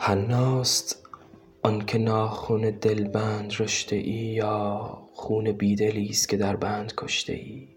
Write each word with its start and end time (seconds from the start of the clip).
حناست 0.00 1.08
آنکه 1.62 1.98
ناخن 1.98 2.70
دلبند 2.70 3.52
رشته 3.58 3.96
ای 3.96 4.12
یا 4.12 5.08
خون 5.12 5.52
بیدلی 5.52 6.08
است 6.08 6.28
که 6.28 6.36
در 6.36 6.56
بند 6.56 6.92
کشته 6.96 7.32
ای 7.32 7.68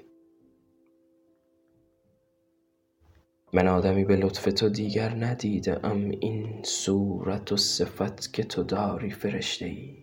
من 3.53 3.67
آدمی 3.67 4.05
به 4.05 4.15
لطف 4.15 4.43
تو 4.53 4.69
دیگر 4.69 5.09
ندیده 5.09 5.85
ام 5.85 6.09
این 6.19 6.61
صورت 6.63 7.51
و 7.51 7.57
صفت 7.57 8.33
که 8.33 8.43
تو 8.43 8.63
داری 8.63 9.11
فرشته 9.11 9.65
ای 9.65 9.97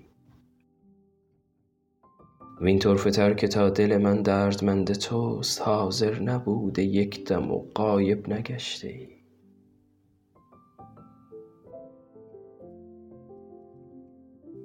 وین 2.60 2.78
طرفه 2.78 3.10
تر 3.10 3.34
که 3.34 3.48
تا 3.48 3.70
دل 3.70 3.96
من 3.96 4.23
دردمند 4.23 4.92
توست 4.92 5.62
حاضر 5.62 6.20
نبوده 6.20 6.82
یک 6.82 7.24
دم 7.24 7.50
و 7.50 7.59
غایب 7.74 8.32
نگشته 8.32 8.88
ای 8.88 9.17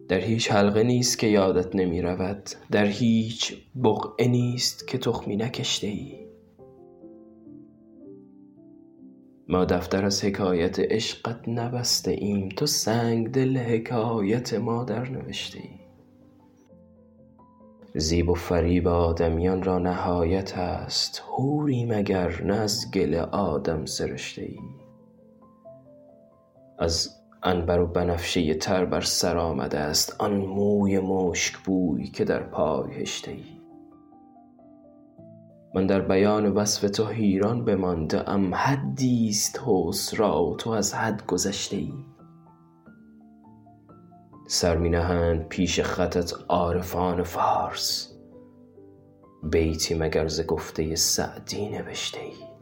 در 0.07 0.20
هیچ 0.20 0.52
حلقه 0.52 0.84
نیست 0.84 1.20
که 1.20 1.27
یادت 1.27 1.75
نمی 1.75 2.02
رود. 2.02 2.49
در 2.71 2.85
هیچ 2.85 3.53
بقعه 3.84 4.27
نیست 4.27 4.88
که 4.88 4.98
تخمی 4.98 5.35
نکشته 5.35 5.88
ای 5.88 6.23
ما 9.47 9.66
دفتر 9.66 10.05
از 10.05 10.25
حکایت 10.25 10.80
عشقت 10.80 11.50
نبسته 11.50 12.11
ایم. 12.11 12.50
تو 12.50 12.66
سنگدل 12.66 13.58
حکایت 13.58 14.53
ما 14.53 14.83
در 14.83 15.09
نوشته 15.09 15.59
ای 15.59 15.83
زیب 17.95 18.30
و 18.30 18.33
فریب 18.33 18.88
آدمیان 18.88 19.63
را 19.63 19.80
نهایت 19.80 20.58
است. 20.58 21.23
حوریم 21.28 21.91
اگر 21.91 22.41
نه 22.44 22.56
از 22.56 22.91
گل 22.94 23.16
آدم 23.31 23.85
سرشته 23.85 24.41
ای 24.41 24.59
از 26.80 27.22
عنبر 27.44 27.80
و 27.80 27.88
بنفشه 27.88 28.53
تر 28.53 28.86
بر 28.86 29.02
سر 29.02 29.38
آمده 29.38 29.80
است 29.80 30.16
آن 30.19 30.33
موی 30.36 30.99
مشک 30.99 31.58
بوی 31.58 32.08
که 32.08 32.23
در 32.25 32.44
پای 32.44 32.94
هشته 32.94 33.31
ای. 33.31 33.44
من 35.75 35.88
در 35.88 36.02
بیان 36.02 36.47
وصف 36.47 36.91
تو 36.91 37.05
حیران 37.05 37.66
بمانده 37.66 38.30
ام 38.30 38.55
حدی 38.55 39.30
است 39.30 39.59
را 40.19 40.45
و 40.45 40.55
تو 40.55 40.69
از 40.69 40.94
حد 40.94 41.25
گذشته 41.25 41.77
ای. 41.77 41.94
سر 44.47 44.78
می 44.78 44.89
نهند 44.89 45.47
پیش 45.47 45.80
خطت 45.80 46.33
عارفان 46.50 47.23
فارس 47.23 48.13
بیتی 49.44 49.95
مگر 49.95 50.28
ز 50.28 50.45
گفته 50.45 50.95
سعدی 50.95 51.69
نوشته 51.69 52.19
ای. 52.19 52.53